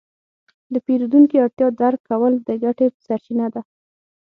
د 0.73 0.75
پیرودونکي 0.85 1.35
اړتیا 1.45 1.67
درک 1.81 1.99
کول 2.09 2.33
د 2.47 2.49
ګټې 2.63 2.87
سرچینه 3.05 3.47
ده. 3.53 3.61